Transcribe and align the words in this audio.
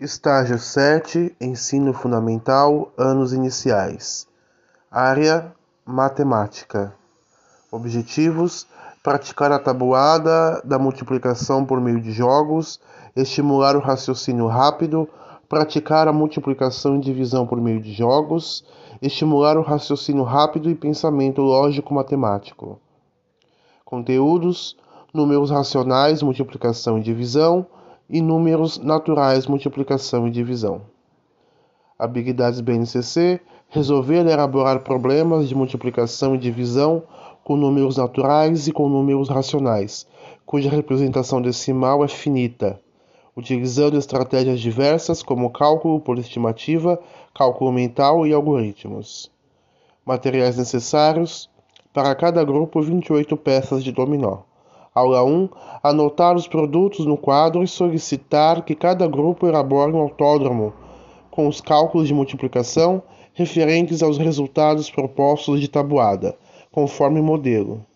Estágio 0.00 0.60
7 0.60 1.34
Ensino 1.40 1.92
Fundamental 1.92 2.92
Anos 2.96 3.32
Iniciais 3.32 4.28
Área 4.88 5.52
Matemática 5.84 6.94
Objetivos: 7.68 8.64
praticar 9.02 9.50
a 9.50 9.58
tabuada 9.58 10.62
da 10.64 10.78
multiplicação 10.78 11.66
por 11.66 11.80
meio 11.80 12.00
de 12.00 12.12
jogos, 12.12 12.78
estimular 13.16 13.74
o 13.74 13.80
raciocínio 13.80 14.46
rápido, 14.46 15.08
praticar 15.48 16.06
a 16.06 16.12
multiplicação 16.12 16.94
e 16.94 17.00
divisão 17.00 17.44
por 17.44 17.60
meio 17.60 17.80
de 17.80 17.92
jogos, 17.92 18.64
estimular 19.02 19.58
o 19.58 19.62
raciocínio 19.62 20.22
rápido 20.22 20.70
e 20.70 20.76
pensamento 20.76 21.42
lógico-matemático. 21.42 22.78
Conteúdos: 23.84 24.76
números 25.12 25.50
racionais, 25.50 26.22
multiplicação 26.22 26.98
e 26.98 27.02
divisão 27.02 27.66
e 28.08 28.22
números 28.22 28.78
naturais, 28.78 29.46
multiplicação 29.46 30.26
e 30.26 30.30
divisão. 30.30 30.82
Habilidades 31.98 32.60
BNCC: 32.60 33.40
resolver 33.68 34.24
e 34.24 34.30
elaborar 34.30 34.80
problemas 34.80 35.48
de 35.48 35.54
multiplicação 35.54 36.34
e 36.34 36.38
divisão 36.38 37.02
com 37.44 37.56
números 37.56 37.96
naturais 37.96 38.68
e 38.68 38.72
com 38.72 38.88
números 38.88 39.28
racionais, 39.28 40.06
cuja 40.46 40.70
representação 40.70 41.42
decimal 41.42 42.04
é 42.04 42.08
finita, 42.08 42.80
utilizando 43.36 43.96
estratégias 43.98 44.60
diversas 44.60 45.22
como 45.22 45.50
cálculo 45.50 46.00
por 46.00 46.18
estimativa, 46.18 46.98
cálculo 47.34 47.72
mental 47.72 48.26
e 48.26 48.32
algoritmos. 48.32 49.30
Materiais 50.04 50.56
necessários: 50.56 51.50
para 51.92 52.14
cada 52.14 52.44
grupo, 52.44 52.80
28 52.80 53.36
peças 53.36 53.82
de 53.82 53.92
dominó. 53.92 54.47
Aula 54.98 55.22
1. 55.22 55.48
Anotar 55.80 56.34
os 56.34 56.48
produtos 56.48 57.06
no 57.06 57.16
quadro 57.16 57.62
e 57.62 57.68
solicitar 57.68 58.64
que 58.64 58.74
cada 58.74 59.06
grupo 59.06 59.46
elabore 59.46 59.92
um 59.92 60.00
autódromo 60.00 60.72
com 61.30 61.46
os 61.46 61.60
cálculos 61.60 62.08
de 62.08 62.14
multiplicação 62.14 63.00
referentes 63.32 64.02
aos 64.02 64.18
resultados 64.18 64.90
propostos 64.90 65.60
de 65.60 65.68
tabuada, 65.68 66.36
conforme 66.72 67.20
modelo. 67.20 67.86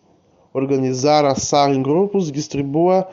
Organizar 0.53 1.25
a 1.25 1.35
sala 1.35 1.75
em 1.75 1.83
grupos 1.83 2.31
distribua 2.31 3.05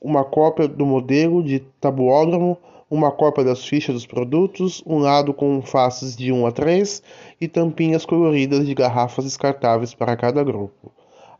uma 0.00 0.24
cópia 0.24 0.66
do 0.66 0.84
modelo 0.84 1.40
de 1.40 1.60
tabuódromo, 1.80 2.58
uma 2.90 3.12
cópia 3.12 3.44
das 3.44 3.64
fichas 3.64 3.94
dos 3.94 4.06
produtos, 4.06 4.82
um 4.84 4.98
lado 4.98 5.32
com 5.32 5.62
faces 5.62 6.16
de 6.16 6.32
1 6.32 6.46
a 6.46 6.50
3 6.50 7.00
e 7.40 7.46
tampinhas 7.46 8.04
coloridas 8.04 8.66
de 8.66 8.74
garrafas 8.74 9.24
descartáveis 9.24 9.94
para 9.94 10.16
cada 10.16 10.42
grupo. 10.42 10.90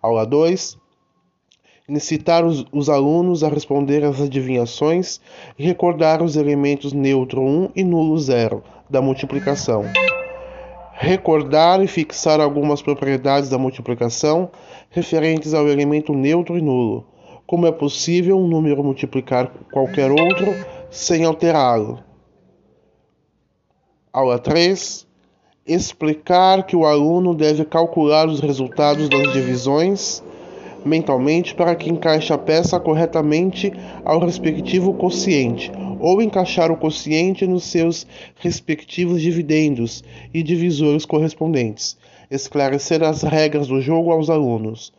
Aula 0.00 0.24
2 0.24 0.85
incitar 1.88 2.44
os, 2.44 2.64
os, 2.72 2.88
alunos 2.88 3.44
a 3.44 3.48
responder 3.48 4.04
às 4.04 4.20
adivinhações 4.20 5.20
e 5.58 5.64
recordar 5.64 6.22
os 6.22 6.36
elementos 6.36 6.92
neutro 6.92 7.40
1 7.40 7.70
e 7.76 7.84
nulo 7.84 8.18
0 8.18 8.62
da 8.90 9.00
multiplicação. 9.00 9.84
Recordar 10.92 11.82
e 11.82 11.86
fixar 11.86 12.40
algumas 12.40 12.82
propriedades 12.82 13.48
da 13.50 13.58
multiplicação 13.58 14.50
referentes 14.90 15.54
ao 15.54 15.68
elemento 15.68 16.12
neutro 16.12 16.58
e 16.58 16.62
nulo. 16.62 17.06
Como 17.46 17.66
é 17.66 17.72
possível 17.72 18.36
um 18.36 18.48
número 18.48 18.82
multiplicar 18.82 19.52
qualquer 19.70 20.10
outro 20.10 20.52
sem 20.90 21.24
alterá-lo. 21.24 22.00
Aula 24.12 24.38
3. 24.38 25.06
Explicar 25.64 26.64
que 26.64 26.74
o 26.74 26.86
aluno 26.86 27.34
deve 27.34 27.64
calcular 27.64 28.26
os 28.26 28.40
resultados 28.40 29.08
das 29.08 29.32
divisões 29.32 30.22
mentalmente 30.86 31.54
para 31.54 31.74
que 31.74 31.90
encaixe 31.90 32.32
a 32.32 32.38
peça 32.38 32.78
corretamente 32.78 33.72
ao 34.04 34.20
respectivo 34.20 34.94
quociente, 34.94 35.70
ou 36.00 36.22
encaixar 36.22 36.70
o 36.70 36.76
quociente 36.76 37.46
nos 37.46 37.64
seus 37.64 38.06
respectivos 38.38 39.20
dividendos 39.20 40.04
e 40.32 40.42
divisores 40.42 41.04
correspondentes. 41.04 41.96
Esclarecer 42.30 43.02
as 43.02 43.22
regras 43.22 43.68
do 43.68 43.80
jogo 43.80 44.10
aos 44.10 44.30
alunos. 44.30 44.92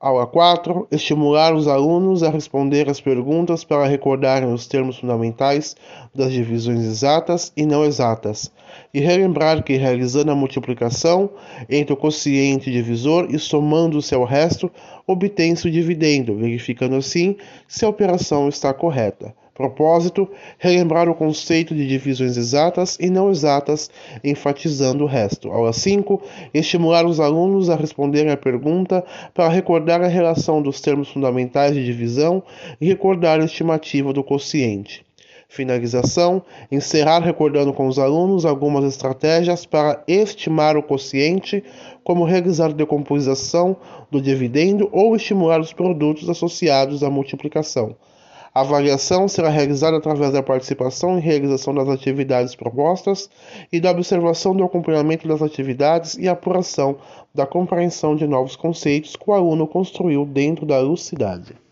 Aula 0.00 0.28
4. 0.28 0.86
Estimular 0.92 1.52
os 1.52 1.66
alunos 1.66 2.22
a 2.22 2.30
responder 2.30 2.88
as 2.88 3.00
perguntas 3.00 3.64
para 3.64 3.84
recordarem 3.84 4.48
os 4.52 4.64
termos 4.68 4.96
fundamentais 4.96 5.74
das 6.14 6.32
divisões 6.32 6.84
exatas 6.84 7.52
e 7.56 7.66
não 7.66 7.84
exatas, 7.84 8.52
e 8.94 9.00
relembrar 9.00 9.60
que, 9.64 9.76
realizando 9.76 10.30
a 10.30 10.36
multiplicação 10.36 11.28
entre 11.68 11.94
o 11.94 11.96
quociente 11.96 12.70
divisor 12.70 13.26
e 13.28 13.40
somando-se 13.40 14.14
ao 14.14 14.22
resto, 14.22 14.70
obtém-se 15.04 15.66
o 15.66 15.70
dividendo, 15.70 16.36
verificando 16.36 16.94
assim 16.94 17.36
se 17.66 17.84
a 17.84 17.88
operação 17.88 18.48
está 18.48 18.72
correta. 18.72 19.34
Propósito: 19.58 20.30
relembrar 20.56 21.08
o 21.08 21.16
conceito 21.16 21.74
de 21.74 21.84
divisões 21.84 22.36
exatas 22.36 22.96
e 23.00 23.10
não 23.10 23.28
exatas, 23.28 23.90
enfatizando 24.22 25.02
o 25.02 25.06
resto. 25.08 25.50
Aula 25.50 25.72
5: 25.72 26.22
estimular 26.54 27.04
os 27.04 27.18
alunos 27.18 27.68
a 27.68 27.74
responderem 27.74 28.30
à 28.30 28.36
pergunta 28.36 29.04
para 29.34 29.48
recordar 29.48 30.00
a 30.00 30.06
relação 30.06 30.62
dos 30.62 30.80
termos 30.80 31.08
fundamentais 31.08 31.74
de 31.74 31.84
divisão 31.84 32.40
e 32.80 32.86
recordar 32.86 33.40
a 33.40 33.44
estimativa 33.46 34.12
do 34.12 34.22
quociente. 34.22 35.04
Finalização: 35.48 36.40
encerrar 36.70 37.18
recordando 37.18 37.72
com 37.72 37.88
os 37.88 37.98
alunos 37.98 38.46
algumas 38.46 38.84
estratégias 38.84 39.66
para 39.66 40.04
estimar 40.06 40.76
o 40.76 40.84
quociente, 40.84 41.64
como 42.04 42.24
realizar 42.24 42.72
decomposição 42.72 43.76
do 44.08 44.20
dividendo 44.22 44.88
ou 44.92 45.16
estimular 45.16 45.60
os 45.60 45.72
produtos 45.72 46.28
associados 46.28 47.02
à 47.02 47.10
multiplicação. 47.10 47.96
A 48.54 48.60
avaliação 48.60 49.28
será 49.28 49.48
realizada 49.48 49.96
através 49.96 50.32
da 50.32 50.42
participação 50.42 51.18
e 51.18 51.20
realização 51.20 51.74
das 51.74 51.88
atividades 51.88 52.54
propostas 52.54 53.28
e 53.72 53.78
da 53.78 53.90
observação 53.90 54.56
do 54.56 54.64
acompanhamento 54.64 55.28
das 55.28 55.42
atividades 55.42 56.14
e 56.14 56.28
apuração 56.28 56.96
da 57.34 57.46
compreensão 57.46 58.16
de 58.16 58.26
novos 58.26 58.56
conceitos 58.56 59.16
que 59.16 59.30
o 59.30 59.34
aluno 59.34 59.66
construiu 59.66 60.24
dentro 60.24 60.64
da 60.64 60.80
lucidade. 60.80 61.67